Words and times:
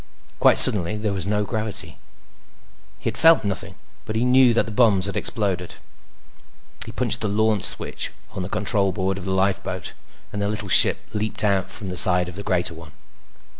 Quite 0.39 0.57
suddenly, 0.57 0.97
there 0.97 1.13
was 1.13 1.27
no 1.27 1.43
gravity. 1.45 1.99
He 2.97 3.07
had 3.11 3.19
felt 3.19 3.43
nothing, 3.43 3.75
but 4.03 4.15
he 4.15 4.25
knew 4.25 4.51
that 4.55 4.65
the 4.65 4.71
bombs 4.71 5.05
had 5.05 5.15
exploded. 5.15 5.75
He 6.87 6.91
punched 6.91 7.21
the 7.21 7.27
LAUNCH 7.27 7.63
switch 7.65 8.11
on 8.31 8.41
the 8.41 8.49
control 8.49 8.91
board 8.91 9.19
of 9.19 9.25
the 9.25 9.31
lifeboat, 9.31 9.93
and 10.33 10.41
the 10.41 10.49
little 10.49 10.69
ship 10.69 11.01
leaped 11.13 11.43
out 11.43 11.69
from 11.69 11.89
the 11.89 11.97
side 11.97 12.27
of 12.27 12.35
the 12.35 12.41
greater 12.41 12.73
one. 12.73 12.93